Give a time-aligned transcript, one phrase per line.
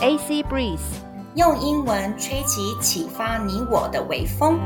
[0.00, 0.78] AC Breeze，
[1.34, 4.60] 用英文吹起启发你我的微风。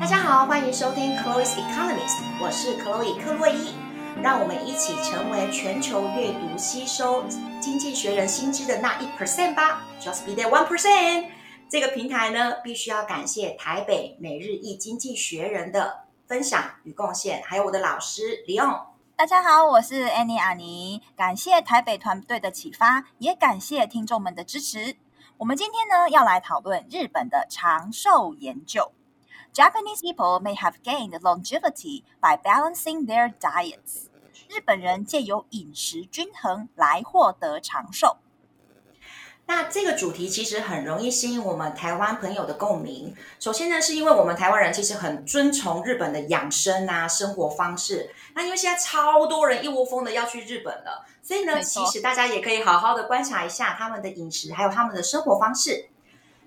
[0.00, 3.74] 大家好，欢迎收听 Chloe's Economist，我是 Chloe 克洛伊，
[4.22, 7.22] 让我们一起成为全球阅读吸收
[7.60, 11.26] 经济学人新知的那一 percent 吧，Just be that one percent。
[11.68, 18.68] 这个平台呢，必须要感谢台北每日一经济学人的分享与贡献，还有我的老师李勇。
[19.16, 24.98] 大家好，我是 Annie 阿妮，感谢台北团队的启发，也感谢听众们的支持。
[25.38, 28.92] 我们今天呢，要来讨论日本的长寿研究。
[29.54, 34.08] Japanese people may have gained longevity by balancing their diets。
[34.50, 38.18] 日本人借由饮食均衡来获得长寿。
[39.47, 43.13] 那这个主题其实很容易吸引我们台湾朋友的共鸣。
[43.39, 48.09] 首先呢，是因为我们台湾人其实很尊崇日本的养生啊生活方式。
[48.35, 55.89] 那因为现在超多人一窝蜂的要去日本了，所以呢，其实大家也可以好好的观察一下他们的饮食，还有他们的生活方式。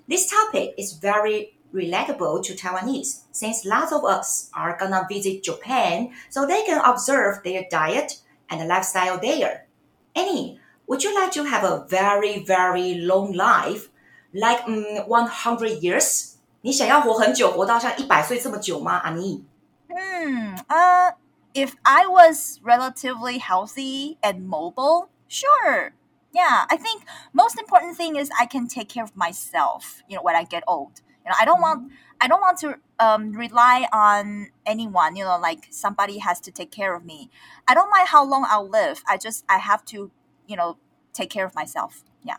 [0.09, 6.11] This topic is very relatable to Taiwanese, since lots of us are gonna visit Japan,
[6.31, 9.67] so they can observe their diet and lifestyle there.
[10.15, 10.59] Annie,
[10.91, 13.89] Would you like to have a very, very long life,
[14.33, 16.35] like um one hundred years？
[16.61, 18.99] 你想要活很久，活到像一百岁这么久吗？
[18.99, 19.45] 阿妮？
[19.89, 21.17] 嗯，呃，
[21.55, 25.93] if I was relatively healthy and mobile, sure.
[26.33, 27.03] Yeah, I think
[27.33, 30.03] most important thing is I can take care of myself.
[30.09, 32.79] You know, when I get old, you know, I don't want, I don't want to
[33.01, 35.17] um rely on anyone.
[35.17, 37.29] You know, like somebody has to take care of me.
[37.67, 39.03] I don't mind how long I'll live.
[39.09, 40.13] I just, I have to.
[40.51, 40.77] You know,
[41.13, 42.03] take care of myself.
[42.25, 42.39] Yeah.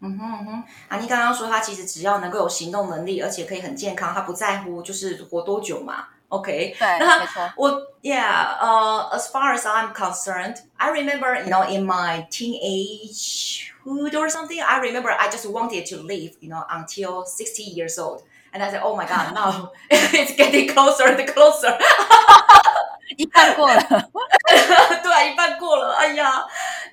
[0.00, 6.06] 嗯哼嗯哼，阿妮刚刚说，他其实只要能够有行动能力，而且可以很健康，他不在乎就是活多久嘛。
[6.28, 7.50] OK，对，没错。
[7.56, 7.70] 我，
[8.02, 15.10] Yeah，呃、uh,，as far as I'm concerned, I remember, you know, in my teenagehood or something, I remember
[15.10, 18.94] I just wanted to live, you know, until sixty years old, and I said, Oh
[18.96, 21.76] my God, now it's getting closer and closer.
[23.17, 23.79] 一半过了，
[25.03, 25.93] 对，一半过了。
[25.95, 26.43] 哎呀，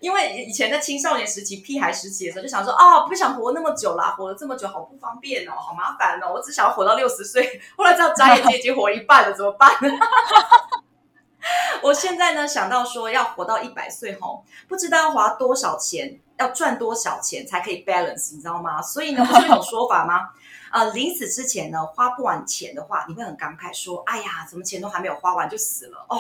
[0.01, 7.61] 因为以前在青少年时期、屁孩时期的时候，就想说啊、不想活那么久啦，活了这么久好不方便哦，好麻烦哦，我只想要活到六十岁。
[7.77, 9.89] 后来知道眨眼间已经活一半了，怎么办呢？
[11.83, 18.81] 我现在呢想到说要活到一百岁吼，不知道要花多少钱，要赚多少钱才可以 balance，你知道吗？
[18.83, 20.29] 所以呢，不是有说法吗？
[20.73, 26.19] 呃，临死之前呢，花不完钱的话，你会很感慨说：“哎呀，怎么钱都还没有花完就死了哦。”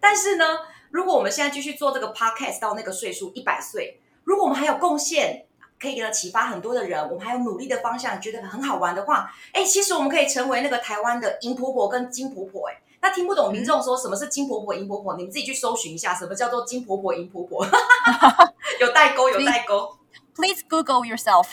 [0.00, 0.44] 但是呢，
[0.90, 5.46] 如果我们现在继续做这个 podcast 到那个岁数一百岁，如果我们还有贡献，
[5.80, 12.68] 可以给他启发很多的人，我们还有努力的方向，觉得很好玩的话，哎，其实我们可以成为那个台湾的银婆婆跟金婆婆。
[12.68, 17.66] 哎，那听不懂民众说什么是金婆婆、银婆婆，你们自己去搜寻一下，什么叫做金婆婆、银婆婆，
[18.80, 19.96] 有代沟，有代沟。
[20.34, 21.52] Please Google yourself.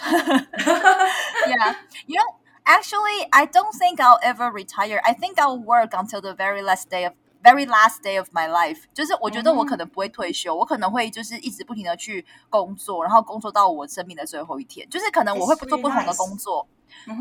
[1.48, 1.76] yeah,
[2.08, 2.36] you know,
[2.66, 5.02] actually, I don't think I'll ever retire.
[5.04, 8.48] I think I'll work until the very last day of very last day of my
[8.48, 8.84] life.
[8.94, 14.88] 就是我觉得我可能不会退休，我可能会就是一直不停的去工作，然后工作到我生命的最后一天。
[14.90, 16.68] 就是可能我会做不同的工作，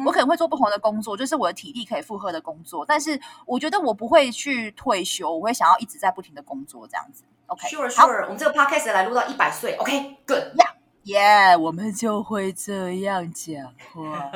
[0.04, 2.84] 我可能会做不同的工作，就是我的体力可以负荷的工作。
[2.84, 7.22] 但是我觉得我不会去退休，我会想要一直在不停的工作这样子。
[7.46, 8.25] OK，Sure, sure.
[8.25, 9.75] 我们这个 podcast 来录到一百岁。
[9.76, 10.54] OK，Good.
[11.03, 11.55] Yeah.
[11.55, 14.31] Yeah，我们就会这样讲话。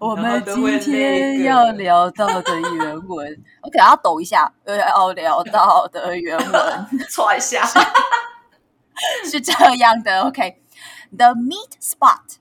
[0.00, 4.52] 我们今天要聊到的原文，OK，要抖一下。
[4.66, 7.64] 要聊到的原文，搓一下，
[9.24, 10.22] 是这样的。
[10.22, 12.38] OK，The meat spot.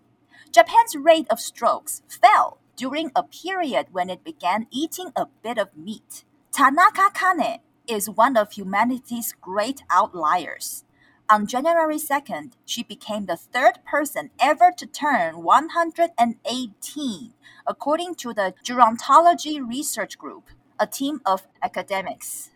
[0.52, 5.70] Japan's rate of strokes fell during a period when it began eating a bit of
[5.76, 6.24] meat.
[6.52, 10.84] Tanaka Kane is one of humanity's great outliers.
[11.30, 17.34] On January 2nd, she became the third person ever to turn 118,
[17.66, 22.52] according to the Gerontology Research Group, a team of academics.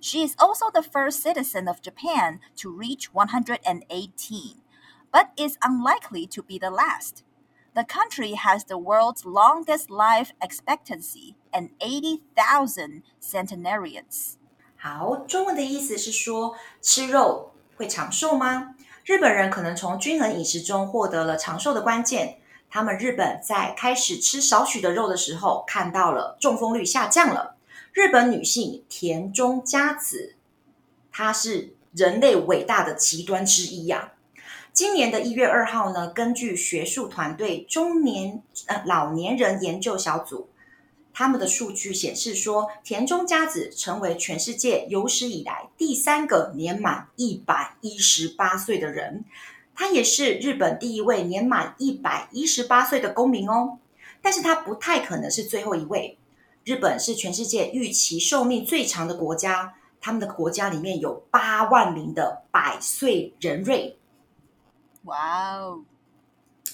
[0.00, 4.62] She is also the first citizen of Japan to reach 118,
[5.12, 7.22] but is unlikely to be the last.
[7.74, 14.36] The country has the world's longest life expectancy and 80,000 centenarians.
[14.76, 17.52] 好，中文的意思是说吃肉。
[17.75, 18.75] 会长寿吗？
[19.03, 22.37] 日本人可能从均衡饮食中获得了长寿的关键。
[22.69, 27.55] 他们日本在开始吃少许的肉的时候，看到了中风率下降了。
[27.93, 30.35] 日本女性田中佳子，
[31.11, 34.39] 她是人类伟大的极端之一呀、啊。
[34.73, 40.49] 今年的一月二号呢，根据学术团队中年呃老年人研究小组
[41.17, 49.23] 他们的数据显示说，田中佳子成为全世界有史以来第三个年满一百一十八岁的人，
[49.73, 53.77] 他也是日本第一位年满一百一十八岁的公民哦。
[54.21, 56.17] 但是他不太可能是最后一位。
[56.65, 63.97] 日本是全世界预期寿命最长的国家，他们的国家里面有八万名的百岁人瑞。
[65.03, 65.85] 哇哦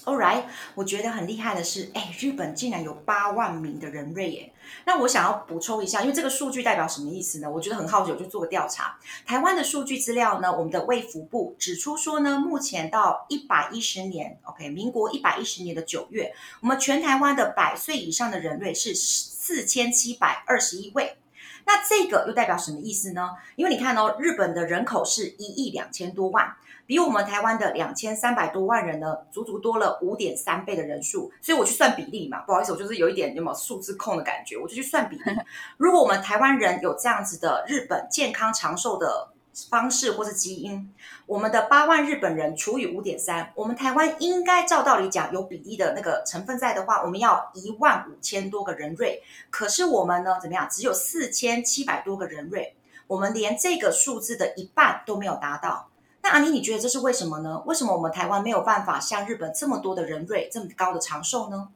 [0.04, 0.44] ！All right，
[0.74, 4.52] 我觉得很厉害的是，哎，日本竟然有八万名的人瑞耶！
[4.84, 7.50] 那我想要补充一下，因为这个数据代表什么意思呢？
[7.50, 8.98] 我觉得很好奇，我就做个调查。
[9.24, 21.16] 台湾的数据资料呢，我们的卫福部指出说呢，目前到一百一十年，OK，民国一百一十年的九月，我们全台湾的百岁以上的人瑞是四千七百二十一位。
[21.64, 23.30] 那这个又代表什么意思呢？
[23.54, 26.56] 因为你看哦，日本的人口是一亿两千多万。
[26.92, 35.22] 比我们台湾的两千三百多万人呢，足足多了五点三倍的人数，所以我去算比例嘛，不好意思，我就是有一点有没有数字控的感觉，我就去算比例。
[35.78, 39.30] 如果我们台湾人有这样子的日本健康长寿的
[39.70, 40.92] 方式或是基因，
[41.24, 50.68] 我们的八万日本人除以五点三，我们台湾应该照道理讲有比例的那个成分在的话，我们要一万五千多个人瑞，可是我们呢怎么样？
[50.70, 55.88] 只有四千七百多个人瑞，我们连这个数字的一半都没有达到。
[56.22, 57.62] 那阿妮，你觉得这是为什么呢？
[57.66, 61.68] 为什么我们台湾没有办法像日本这么多的人瑞，这么高的长寿呢？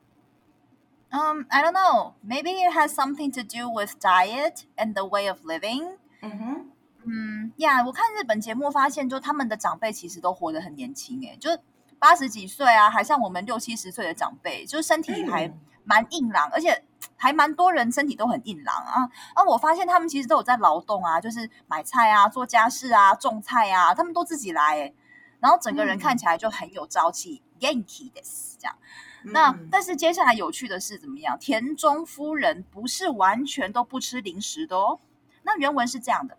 [1.10, 2.12] 嗯、um,，I don't know.
[2.24, 5.96] Maybe it has something to do with diet and the way of living.
[6.20, 6.66] 嗯哼，
[7.04, 11.50] 嗯呀，我看日本节目发现，就他们的长辈其实都活得很年轻，诶，就
[11.98, 15.52] 八十几岁啊，还像我们六七十岁的长辈，就是身体还
[15.86, 16.84] 蛮硬朗，嗯、而且。
[17.18, 19.42] 还蛮多人身体都很硬朗啊，啊！
[19.42, 24.94] 我发现他们其实都有在劳动啊，就是买菜啊、做家事啊、种菜啊，他们都自己来诶，
[25.40, 28.76] 然后整个人看起来就很有朝气，元気です这样。
[29.22, 31.38] 那、嗯、但是接下来有趣的是怎么样？
[31.38, 35.00] 田中夫人不是完全都不吃零食的哦。
[35.44, 36.36] 那原文是这样的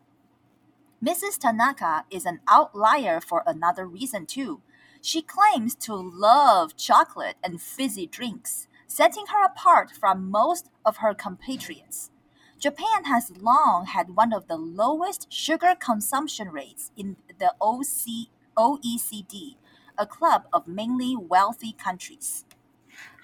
[1.01, 1.39] ：Mrs.
[1.39, 4.59] Tanaka is an outlier for another reason too.
[5.01, 8.65] She claims to love chocolate and fizzy drinks.
[8.88, 12.10] Setting her apart from most of her compatriots,
[12.58, 19.56] Japan has long had one of the lowest sugar consumption rates in the OC OECD,
[19.96, 22.42] a club of mainly wealthy countries.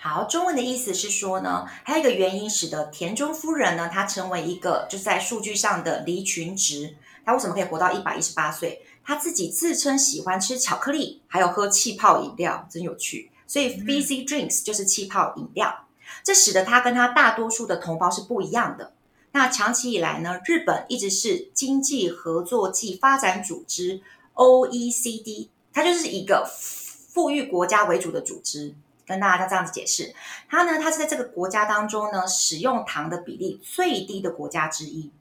[0.00, 6.96] 好，中文的意思是说呢，还有一个原因使得田中夫人呢，她成为一个就是在数据上的离群值。
[7.26, 8.86] 她为什么可以活到一百一十八岁？
[9.04, 13.30] 她自己自称喜欢吃巧克力，还有喝气泡饮料，真有趣。
[13.53, 15.85] 所以 fizzy drinks 就是气泡饮料，
[16.23, 18.93] 这使得它跟它大多数的同胞是不一样的。
[19.31, 24.01] 那长期以来呢，日本一直是经济合作暨发展组织
[24.33, 28.73] OECD，它就是一个富裕国家为主的组织。
[29.05, 30.15] 跟大家这样子解释，
[30.49, 35.11] 它呢，它是在这个国家当中呢，使用糖的比例最低的国家之一。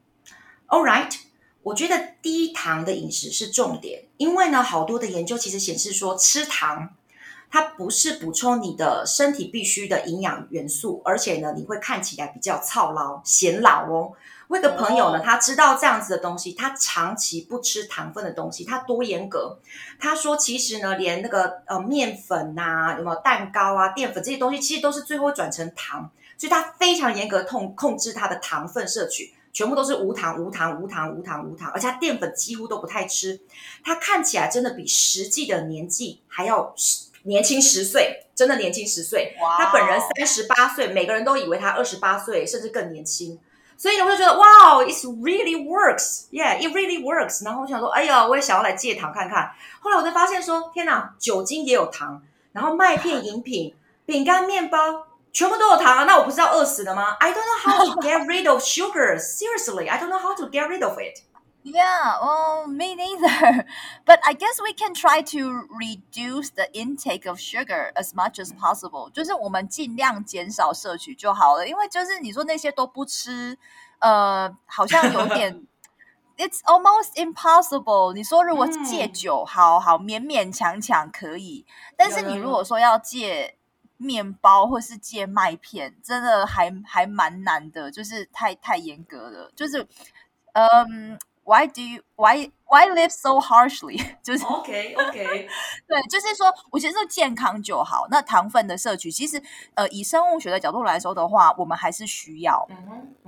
[0.69, 1.13] All right，
[1.63, 6.95] 我觉得低糖的饮食是重点，因为呢，好多的研究其实显示说吃糖。
[7.53, 14.13] 它不是补充你的身体必需的营养元素，而且呢，你会看起来比较操劳、显老哦。
[14.49, 19.59] 我有个朋友呢，他知道这样子的东西，他长期不吃糖分的东西，他多严格。
[20.01, 33.39] 他说，其实呢，连那个呃面粉呐，有没有蛋糕啊、淀粉这些东西，其实都是最后转成糖，所以他非常严格控控制他的糖分摄取，全部都是无糖、无糖、无糖、无糖、无糖，而且他淀粉几乎都不太吃。
[33.85, 36.75] 他看起来真的比实际的年纪还要。
[37.25, 39.37] 年轻十岁，真的年轻十岁。
[39.41, 39.51] Wow.
[39.59, 43.39] 他本人三十八岁，每个人都以为他二十八岁，甚至更年轻。
[43.77, 47.45] 所以呢，我就觉得，哇，it really works，yeah，it really works。
[47.45, 49.51] 然后我想说，哎呀，我也想要来戒糖看看。
[49.81, 53.75] 后来我才发现说，天哪，酒精也有糖，然后麦片饮品、
[54.07, 56.05] 饼干、面包，全部都有糖啊！
[56.05, 59.19] 那我不是要饿死的吗？I don't know how to get rid of sugar.
[59.19, 61.23] Seriously, I don't know how to get rid of it.
[61.70, 63.66] Yeah, well, me neither.
[64.06, 68.54] But I guess we can try to reduce the intake of sugar as much as
[68.54, 69.10] possible.
[69.12, 71.68] 就是我们尽量减少摄取就好了。
[71.68, 73.58] 因为就是你说那些都不吃，
[74.00, 75.68] 呃，好像有点，
[76.38, 78.14] It's almost impossible.
[78.14, 81.66] 你说如果戒酒，好好勉勉强强可以，
[81.98, 83.58] 但是你如果说要戒
[83.98, 89.86] 面包或是戒麦片，真的还还蛮难的，就是太太严格了，就是
[90.54, 91.20] 嗯。
[91.45, 93.99] Why do you why why live so harshly？
[94.23, 95.49] 就是 OK OK，
[95.89, 98.07] 对，就是说，我觉得健康就好。
[98.11, 99.43] 那糖分的摄取，其实
[99.75, 102.67] 呃，以生物学的角度来说的话，我们还是需要。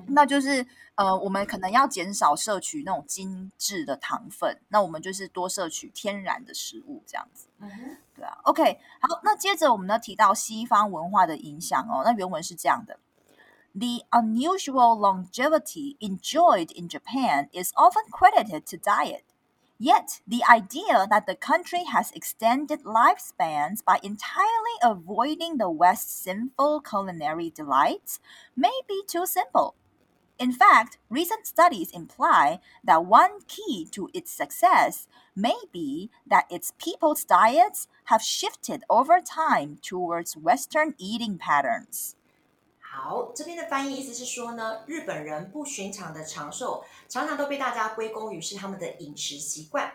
[0.08, 4.60] 那就是呃，我们可能要减少摄取那种精致的糖分。
[4.68, 7.48] 那我们就是多摄取天然的食物，这样子。
[7.58, 8.38] 嗯哼，对啊。
[8.44, 12.02] OK，好，那接着我们呢提到西方文化的影响哦。
[12.04, 12.98] 那原文是这样的。
[13.76, 19.24] The unusual longevity enjoyed in Japan is often credited to diet.
[19.80, 26.82] Yet, the idea that the country has extended lifespans by entirely avoiding the West's sinful
[26.82, 28.20] culinary delights
[28.56, 29.74] may be too simple.
[30.38, 36.72] In fact, recent studies imply that one key to its success may be that its
[36.78, 42.14] people's diets have shifted over time towards Western eating patterns.
[42.96, 49.92] 好，这边的翻译意思是说呢，日本人不寻常的长寿，常常都被大家归功于是他们的饮食习惯。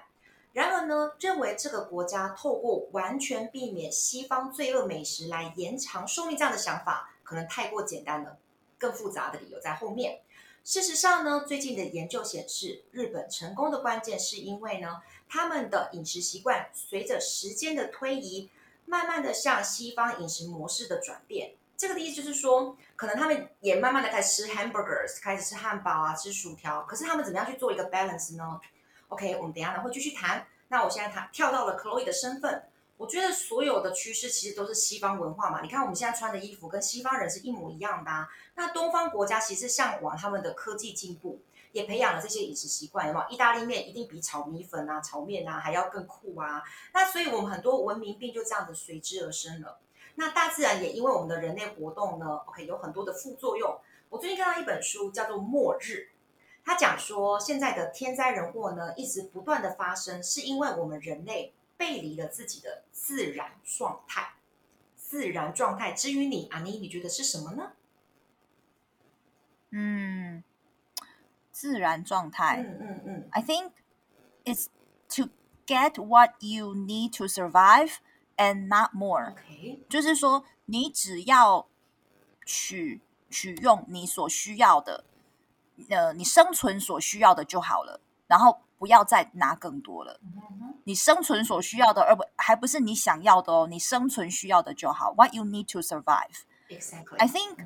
[0.51, 8.38] 然而呢，认为这个国家透过完全避免西方罪恶美食来延长寿命这样的想法，可能太过简单了。
[8.77, 10.20] 更复杂的理由在后面。
[10.65, 18.50] 事实上呢，最近的研究显示，日本成功的关键是因为呢，他们的饮食习惯随着时间的推移，
[18.86, 21.53] 慢慢的向西方饮食模式的转变。
[21.79, 26.83] 这个的意思就是说，可能他们也慢慢的开始吃 hamburgers，开始吃汉堡啊，吃薯条。
[26.83, 28.59] 可是他们怎么样去做一个 balance 呢
[29.07, 30.45] ？OK，我们等下呢会继续谈。
[30.67, 32.63] 那我现在谈跳到了 Chloe 的身份，
[32.98, 35.62] 我觉得所有的趋势其实都是西方文化嘛。
[35.62, 38.27] 你看我们现在穿的衣服跟西方人是一模一样的啊。
[38.55, 43.25] 那东方国家其实向往他们的科技进步，也培养了这些饮食习惯，有没有？
[43.29, 46.62] 意大利面一定比炒米粉啊、炒面啊还要更酷啊。
[46.93, 49.79] 那所以我们很多文明病就这样子随之而生了。
[50.19, 53.79] 那大自然也因为我们的人类活动呢，OK，有很多的副作用。
[54.09, 55.93] 我最近看到一本书叫做《末日》，
[56.65, 64.33] 他讲说现在的天灾人祸呢，一直不断的发生，是因为我们人类背离了自己的自然状态。
[64.97, 67.71] 自然状态，至于你，阿妮，你觉得是什么呢？
[69.69, 70.43] 嗯，
[71.49, 72.57] 自然状态。
[72.57, 73.29] 嗯嗯嗯。
[73.31, 73.71] I think
[74.43, 74.67] it's
[75.15, 75.29] to
[75.65, 77.99] get what you need to survive.
[78.38, 79.78] And not more，、okay.
[79.88, 81.68] 就是说，你只要
[82.44, 85.04] 取取用你所需要的，
[85.88, 90.18] 呃，你生存所需要的就好了，然后不要再拿更多了。
[90.20, 90.75] Mm -hmm.
[90.82, 95.12] 你生存所需要的，而不还不是你想要的哦，你生存需要的就好。
[95.12, 96.42] What you need to survive.
[96.68, 97.18] Exactly.
[97.18, 97.58] I think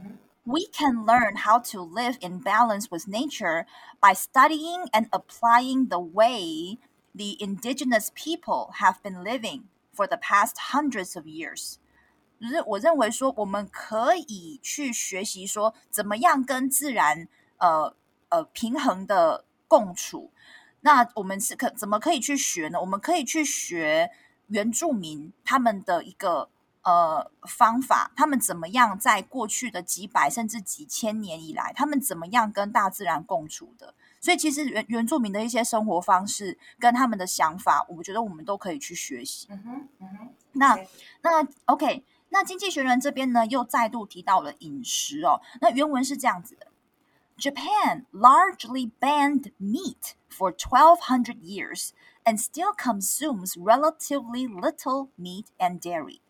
[0.45, 3.64] we can learn how to live in balance with nature
[4.00, 6.78] by studying and applying the way
[7.14, 9.62] the indigenous people have been living.
[9.95, 11.75] For the past hundreds of years，
[12.41, 17.95] 就是我认为说，我们可以去学习说，怎么样跟自然呃
[18.29, 20.31] 呃平衡的共处。
[20.81, 22.81] 那我们是可怎么可以去学呢？
[22.81, 24.09] 我们可以去学
[24.47, 26.50] 原住民他们的一个
[26.81, 33.93] 呃方法，他们怎么样在过去的几百甚至几千年以来，他们怎么样跟大自然共处的。
[34.24, 39.48] 所以其实原原住民的一些生活方式跟他们的想法，我觉得我们都可以去学习。
[39.50, 40.30] 嗯哼，嗯哼。
[40.53, 40.80] 那
[41.22, 45.42] 那 OK，那经济学人这边呢又再度提到了饮食哦。
[45.60, 46.68] 那原文是这样子的
[47.38, 51.89] ：Japan largely banned meat for twelve hundred years
[52.24, 56.22] and still consumes relatively little meat and dairy.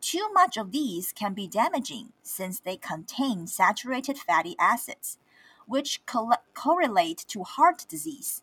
[0.00, 5.18] Too much of these can be damaging since they contain saturated fatty acids.
[5.66, 6.02] Which
[6.54, 8.42] correlate to heart disease.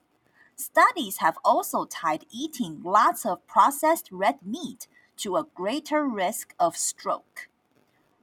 [0.56, 4.88] Studies have also tied eating lots of processed red meat
[5.18, 7.48] to a greater risk of stroke.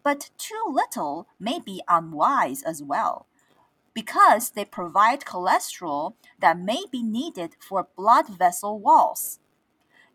[0.03, 3.27] But too little may be unwise as well,
[3.93, 9.41] because they provide cholesterol that may be needed for blood vessel walls.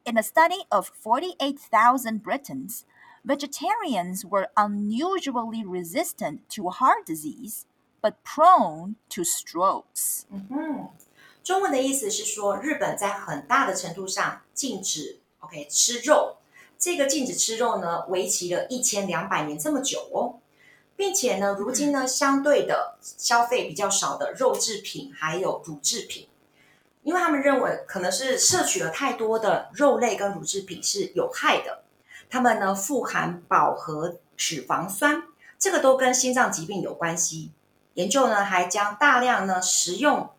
[0.05, 2.85] In a study of 48,000 Britons,
[3.25, 7.65] vegetarians were unusually resistant to heart disease
[8.03, 10.24] But prone to strokes。
[10.29, 10.89] 嗯哼，
[11.41, 16.36] 中文的意思是说，日本在很大的程度上禁止 OK 吃肉。
[16.77, 20.41] 这个禁止吃肉呢，为期了一千两百年这么久哦，
[20.98, 26.27] 并且呢，如今呢，相对的消费比较少的肉制品还有乳制品，
[27.03, 31.83] 因为他们认为可能是摄取了太多的肉类跟乳制品是有害的。
[32.29, 35.24] 他们呢，富含饱和脂肪酸，
[35.57, 37.51] 这个都跟心脏疾病有关系。
[37.93, 40.29] 研究呢，还将大量呢食用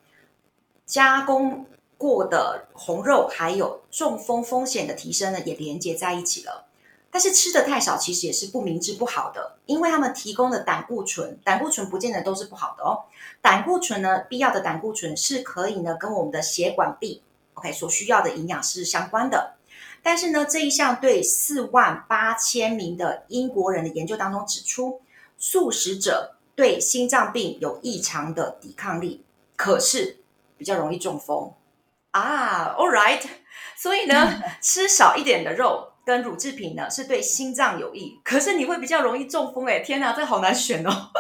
[0.84, 6.66] 加工过的红肉，还有中风风险的提升呢，也连接在一起了。
[7.10, 13.04] 但是吃的太少，其实也是不明智不好的，因为他们提供的胆固醇，胆固醇不见得都是不好的哦。
[13.40, 17.22] 胆固醇呢，必要的胆固醇是可以呢跟我们的血管壁
[17.54, 19.54] ，OK 所需要的营养是相关的。
[20.02, 25.00] 但是呢，这一项对四万八千名的英国人的研究当中指出，
[25.38, 26.32] 素食者。
[26.54, 29.24] 对心脏病有异常的抵抗力，
[29.56, 30.18] 可是
[30.56, 31.52] 比较容易中风
[32.12, 32.74] 啊。
[32.76, 33.22] All right，
[33.76, 39.66] 所以呢，吃少一点的肉跟乳制品呢，是对心脏有益，可是你会比较容易中风。
[39.66, 40.90] 哎，天哪，这好难选哦。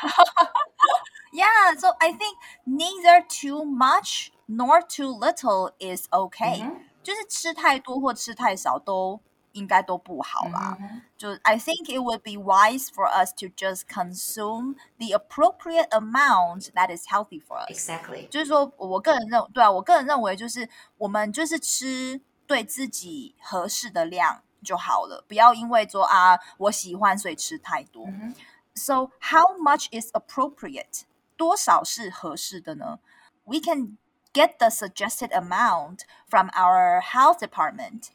[1.32, 2.36] Yeah, so I think
[2.66, 6.58] neither too much nor too little is okay.
[6.58, 6.80] Mm-hmm.
[7.02, 9.20] 就是吃太多或吃太少都
[9.53, 10.77] 应该都不好啦。
[10.79, 11.01] Mm-hmm.
[11.17, 16.71] 就 I think it would be wise for us to just consume the appropriate amount
[16.73, 17.69] that is healthy for us.
[17.69, 18.27] Exactly.
[18.29, 28.05] 就是说我个人认对啊，我个人认为就是我们就是吃对自己合适的量就好了，不要因为说啊我喜欢所以吃太多。
[28.05, 28.33] Mm-hmm.
[28.75, 31.03] So how much is appropriate?
[31.37, 32.99] 多少是合适的呢？
[33.45, 33.97] We can
[34.33, 38.09] get the suggested amount from our health department,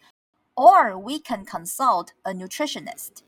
[0.55, 3.23] or we can consult a nutritionist.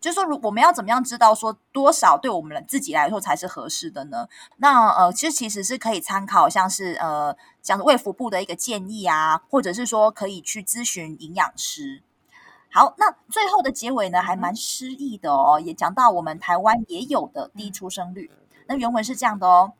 [0.00, 4.28] 就是说，如我们要怎么样知道说多少对我们自己来说才是合适的呢？
[4.58, 12.02] 那呃，其实其实是可以参考像是呃，像卫福部的一个建议啊，或者是说可以去咨询营养师。
[12.70, 18.30] 好，那最后的结尾呢，还蛮诗意的哦，也讲到我们台湾也有的低出生率。
[18.66, 19.72] 那原文是这样的哦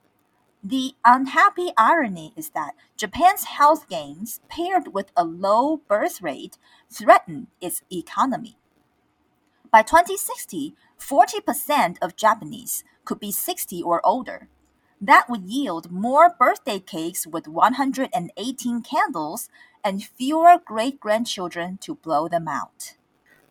[0.62, 6.52] ：The unhappy irony is that Japan's health gains paired with a low birth rate
[6.93, 8.57] threaten its economy.
[9.71, 14.47] By 2060, 40% of Japanese could be 60 or older.
[14.99, 19.49] That would yield more birthday cakes with 118 candles
[19.83, 22.95] and fewer great grandchildren to blow them out.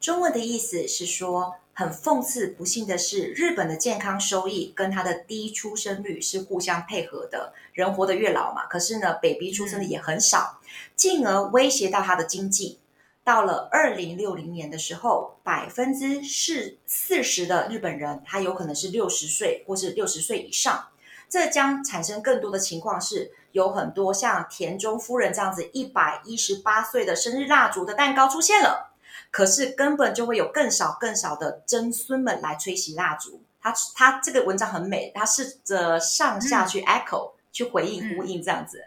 [0.01, 1.57] 中文的意思是说。
[1.79, 7.55] 很讽刺，不幸的是，日本的健康收益跟它的低出生率是互相配合的。
[7.73, 10.59] 人活得越老嘛，可是呢，baby 出生的也很少，
[10.97, 12.81] 进而威胁到它的经济。
[13.24, 20.90] 到了二零六零年的时候，百分之四四十的日本人，他有可能是六十岁或是六十岁以上。
[21.30, 28.94] 这将产生更多的情况是，有很多像田中夫人这样子一百一十八岁的生日蜡烛的蛋糕出现了。
[29.32, 33.42] 可是根本就会有更少更少的曾孙们来吹熄蜡烛。
[33.60, 38.84] 他他这个文章很美，他试着上下去 echo、嗯、去回应呼应这样子。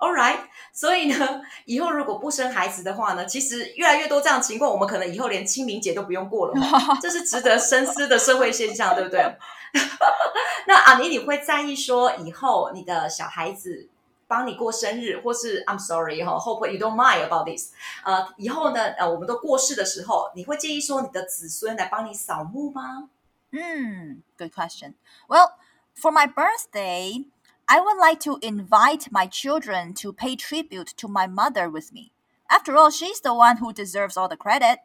[0.00, 0.38] All right，
[0.72, 6.54] 所以呢，以后如果不生孩子的话呢，其实越来越多这样的情况，我们可能以后连清明节都不用过了。
[7.00, 9.36] 这是值得深思的社会现象，对不对？
[10.66, 13.88] 那阿妮，你会在意说以后你的小孩子？
[14.26, 17.72] 帮你过生日，或是 I'm sorry 哈，hope you don't mind about this。
[18.04, 23.08] 呃，以后呢，呃，我们都过世的时候，你会介意说你的子孙来帮你扫墓吗？
[23.50, 24.94] 嗯，Good question.
[25.26, 25.54] Well,
[26.00, 27.24] for my birthday,
[27.72, 32.10] I would like to invite my children to pay tribute to my mother with me.
[32.48, 34.78] After all, she's the one who deserves all the credit.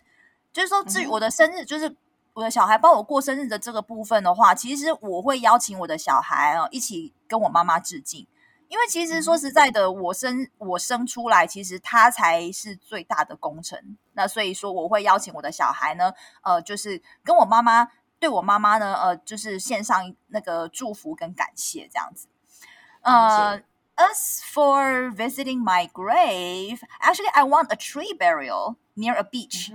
[0.53, 1.95] 就是说，至于我的生日，就是
[2.33, 8.27] 我的小孩帮我过生日的这个部分的话，其实我会邀请我的小孩啊，一起跟我妈妈致敬。
[8.67, 13.97] 因为其实说实在的，我生我生出来，其实他才是最大的功臣。
[14.13, 17.87] 那所以说，我会邀请我的小孩呢，呃，就是跟我妈妈，
[18.19, 22.27] 对我妈妈呢，呃，就是献上那个祝福跟感谢这样子。
[23.04, 23.60] 呃，
[23.96, 29.70] As for visiting my grave, actually, I want a tree burial near a beach。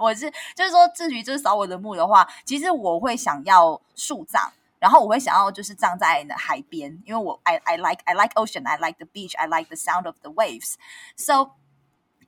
[0.00, 4.52] 我是就是说，至于就是扫我的墓的话，其实我会想要树葬。
[4.78, 10.14] 然后我会想要就是葬在海边，因为我 I I like I like ocean, I like the beach, I like the sound of
[10.22, 10.76] the waves.
[11.16, 11.52] So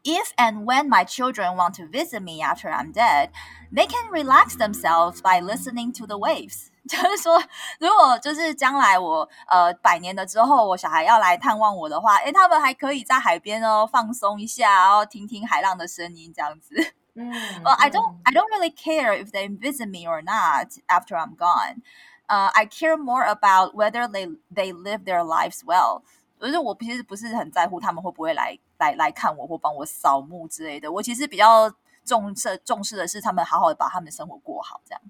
[0.02, 3.30] if and when my children want to visit me after I'm dead,
[3.70, 6.71] they can relax themselves by listening to the waves.
[6.89, 7.41] 就是说，
[7.79, 16.75] 如果就是将来我呃百年了之后，我小孩要来探望我的话，诶，他们还可以在海边哦放松一下，然后听听海浪的声音，这样子。
[17.15, 17.31] 嗯，
[17.63, 21.37] Well, I don't I don't really care if they visit me or not after I'm
[21.37, 21.83] gone.
[22.27, 26.01] Uh, I care more about whether they they live their lives well。
[26.41, 30.91] 就是我其实不是很在乎他们会不会来来来看我或帮我扫墓之类的。
[30.91, 31.71] 我其实比较
[32.03, 35.01] 重视重视的是他们好好的把他们的生活过好这样。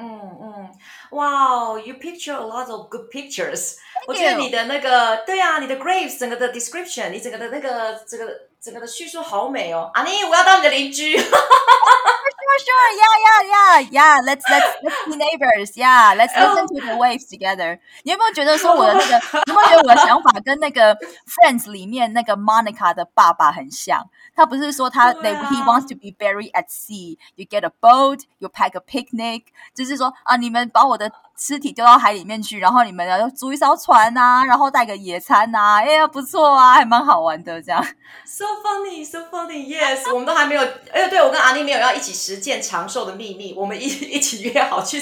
[0.00, 0.70] 嗯嗯，
[1.12, 3.76] 哇、wow，You picture a lot of good pictures。
[4.06, 9.89] 我觉得你的那个对啊，你的 graves 整个的 description，你整个的那个这个 整个的叙述好美哦。
[9.95, 11.17] 阿妮，我要当你的邻居。
[11.17, 14.21] Sure, sure, yeah, yeah, yeah, yeah.
[14.21, 15.75] Let's let's let's be neighbors.
[15.75, 17.79] Yeah, let's listen to the waves together.
[18.03, 19.19] 你有没有觉得说我的那个？
[19.47, 20.95] 你有没有觉得我的想法跟那个
[21.25, 24.07] Friends 里面那个 Monica 的爸爸很像？
[24.35, 27.17] 他不是说他 they he wants to be buried at sea.
[27.35, 29.45] You get a boat, you pack a picnic.
[29.73, 31.11] 就是说啊，你们把我的
[31.43, 37.83] 尸体丢到海里面去，然后你们要租一艘船啊，然后带个野餐啊，哎呀，不错啊，还蛮好玩的这样。
[38.23, 39.65] So funny, so funny.
[39.65, 40.61] Yes，我们都还没有。
[40.93, 45.01] 哎，对，我跟阿妮没有要一起实践长寿的秘密，我们一一起约好去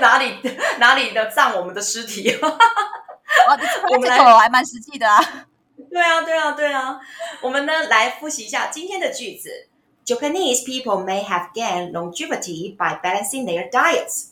[0.00, 0.40] 哪里
[0.80, 2.36] 哪里的葬我们的尸体。
[2.42, 2.50] 哇，
[3.92, 5.24] 我们来还蛮实际的啊。
[5.88, 6.98] 对啊，对啊，对啊。
[7.42, 9.68] 我们呢来复习一下今天的句子。
[10.04, 14.29] Japanese people may have gained longevity by balancing their diets.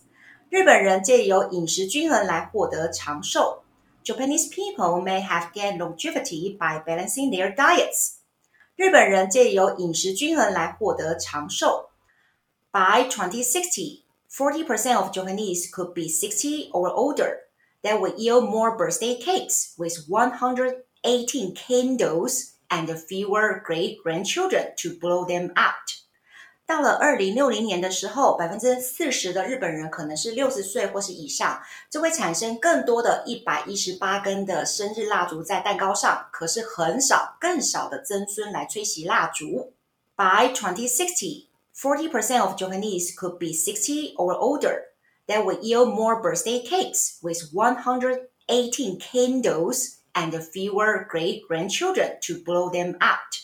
[0.50, 3.64] 日本人借由饮食均衡来获得长寿。
[4.04, 8.18] Japanese people may have gained longevity by balancing their diets.
[8.76, 11.90] 日本人借由饮食均衡来获得长寿。
[12.72, 17.44] By 2060, 40% of Japanese could be 60 or older.
[17.84, 25.52] That would yield more birthday cakes with 118 candles and fewer great-grandchildren to blow them
[25.56, 25.97] out.
[26.68, 39.74] 到了二零六零年的时候，百分之四十的日本人可能是六十岁或是以上，这会产生更多的一百一十八根的生日蜡烛在蛋糕上，可是很少更少的曾孙来吹熄蜡烛。
[40.16, 44.94] By 2060, 40% of Japanese could be 60 or older.
[45.28, 52.96] That would yield more birthday cakes with 118 candles and fewer great-grandchildren to blow them
[53.00, 53.37] out.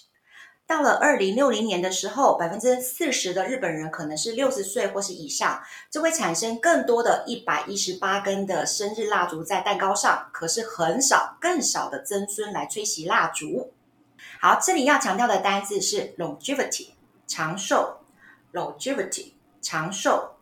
[0.67, 13.73] 到了二零六零年的时候，百分之四十的日本人可能是六十岁或是以上，就会产生更多的一百一十八根的生日蜡烛在蛋糕上，可是很少更少的曾孙来吹熄蜡烛。
[14.41, 16.89] 好，这里要强调的单字是 longevity
[17.27, 17.99] 长寿
[18.55, 20.37] ，longevity 长寿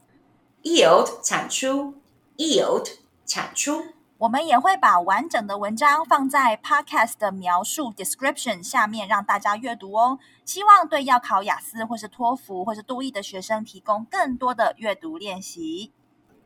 [0.62, 1.94] ，yield 产出
[2.36, 2.88] ，yield
[3.26, 3.86] 产出。
[4.22, 10.20] 我们也会把完整的文章放在 Podcast 的描述 description 下面，让大家阅读哦。
[10.44, 15.92] 希望对要考雅思或是托福或是多益的学生提供更多的阅读练习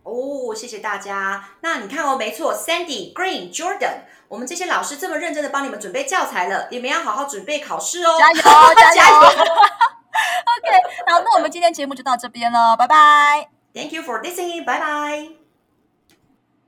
[0.05, 0.55] 哦。
[0.55, 1.51] 谢谢大家。
[1.61, 8.17] 那你看哦，没错，Sandy、Green、Jordan，我们这些老师这么认真的帮你们准备教材了，你们要好好准备考试哦。
[8.19, 8.41] 加油，
[8.75, 9.17] 加油！
[9.29, 10.71] OK，
[11.09, 13.51] 好，那我们今天节目就到这边了，拜拜。
[13.75, 15.46] Thank you for listening，拜拜。